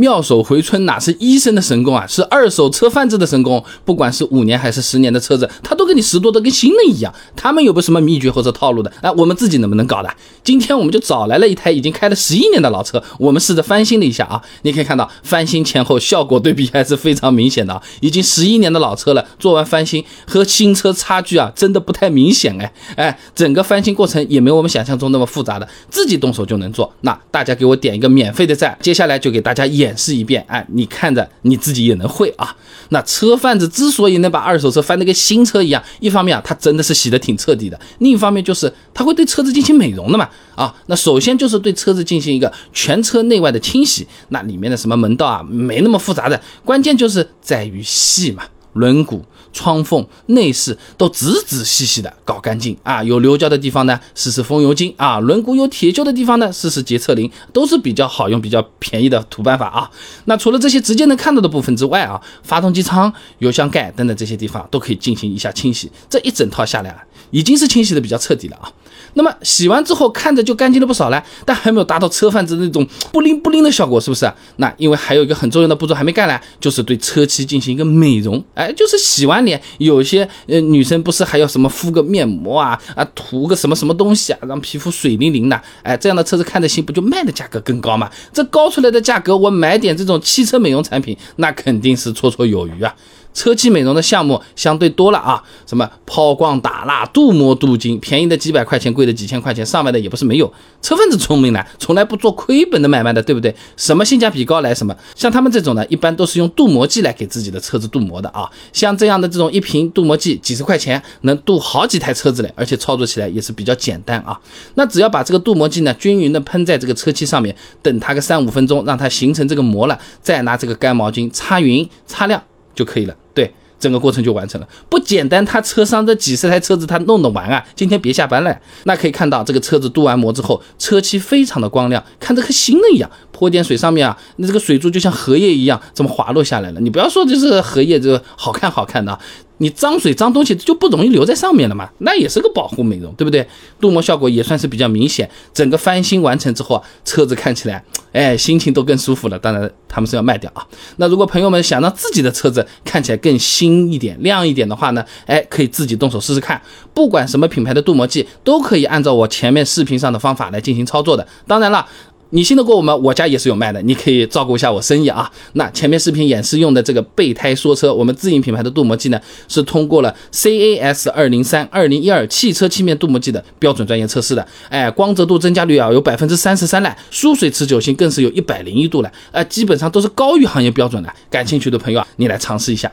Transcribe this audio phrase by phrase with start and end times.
[0.00, 3.62] 妙手回春哪是医生的神功啊，是二手车贩子的神功。
[3.84, 7.14] 不管是五年还是十年的车子，他都给你拾掇的跟新的一样。
[7.36, 8.90] 他们有没有什么秘诀或者套路的？
[9.02, 10.08] 哎，我们自己能不能搞的？
[10.42, 14.40] 今天我们就找来了一台已经开了十一年的老车，我们试着翻新了一下啊。
[14.62, 17.82] 你可以看到翻新前后效果对比 还是非常明显的啊。
[18.00, 26.90] 已经十一年的老车了，做完翻新和新车差距啊，真的不太明显哎哎，整个翻新过程也没我们想象中那么复杂的，自己动手就能做。
[27.02, 32.56] 那大家给我点一个免费的赞，接下来就给大家演演示一遍，哎，你看着你自己也能会啊。
[32.90, 40.28] 那车贩子之所以能把二手车翻得跟新车一样，一方面啊，他真的是洗得挺彻底的；另一方面就是他会对车子进行美容的嘛。
[40.54, 48.44] 啊，那首先就是对车子进行一个全车内外的清洗，那里面的什么门道啊，没那么复杂的，关键就是在于细嘛。
[48.74, 49.20] 轮毂、
[49.52, 53.02] 窗缝、内饰都仔仔细细的搞干净啊！
[53.02, 59.90] 有流胶的地方呢，试试风油精啊；轮毂有铁锈的地方呢，试试洁厕灵，都是比较好用、比较便宜的土办法啊。
[60.26, 65.90] 那除了这些直接能看到的部分之外啊，发动机舱、油箱盖等等这些地方都可以进行一下清洗。
[66.08, 68.70] 这一整套下来啊，已经是清洗的比较彻底了啊。
[69.14, 74.30] 那么洗完之后看着就干净了不少了，但还没有达到车贩子那种不灵不灵的效果，是不是？
[74.56, 78.42] 那因为还有一个很重要的步骤还没干呢，就是对车漆进行一个美容。
[78.54, 85.60] 哎，就是洗完脸，有些呃女生不是还要什么敷个面膜啊啊，涂个什么什么东西啊，让皮肤水灵灵的。
[85.82, 88.10] 哎，这样的车子看着新，不就卖的价格更高吗？
[88.32, 92.94] 这高出来的价格，我买点这种汽车美容产品，那肯定是绰绰有余啊。
[93.32, 100.52] 车漆美容的项目相对多了啊，什么抛光打蜡、镀膜镀金，便宜的几百块钱，贵的几千块钱，上万的也不是没有。
[100.82, 103.54] 车贩子聪明呢，从来不做亏本的买卖的，对不对？
[103.76, 104.94] 什么性价比高来什么。
[105.14, 108.48] 像他们这种呢，一般都是用镀膜剂来给自己的车子镀膜的啊。
[108.72, 114.38] 像这样的这种一瓶镀膜剂几十块钱，能镀好几台车子嘞，而且操作起来也是比较简单啊。
[114.74, 122.42] 那只要把这个镀膜剂呢均匀的喷在这个车漆上面，等它个三五分钟，让它形成这个膜了，再拿这个干毛巾擦匀擦亮。
[122.74, 125.44] 就可以了，对，整个过程就完成了，不简单。
[125.44, 127.64] 他车上这几十台车子，他弄得完啊？
[127.74, 128.56] 今天别下班了。
[128.84, 133.10] 那可以看到，这个车子镀完膜之后，车漆非常的光亮，看着和新的一样。
[133.32, 136.80] 泼点水上面啊，那这个水珠就像荷叶一样，这么滑落下来了。
[136.80, 139.18] 你不要说就是荷叶，这个好看好看的。
[139.60, 143.46] 你脏水脏东西就不容易留在上面了嘛，那也是个保护美容，对不对？
[143.78, 145.30] 镀膜效果也算是比较明显。
[145.52, 149.38] 整个翻新完成之后啊，车子看起来，哎，心情都更舒服了。
[149.38, 150.66] 当然，他们是要卖掉啊。
[150.96, 156.60] 那如果朋友们想让自己的车子看起来更新一点、亮一点的话呢，哎，可以自己动手试试看。
[156.94, 161.26] 不管什么品牌的镀膜剂，都可以按照我前面视频上的方法来进行操作的。
[161.46, 161.86] 当然了。
[162.30, 163.02] 你信得过我们？
[163.02, 165.30] 我家也是有卖的，你可以照顾一下我生意啊。
[165.54, 174.46] 那前面视频演示用的这个备胎说车，我们自营品牌的镀膜剂呢，是通过了 CAS 二零三二零一二汽车漆面镀膜剂的标准专业测试的。
[174.68, 181.12] 哎，光泽度增加率啊有百分之三十三了，疏水持久性更是有一百零一度了，呃，基本上都是高于行业标准的。
[181.28, 182.90] 感兴趣的朋友啊，你来尝试一下。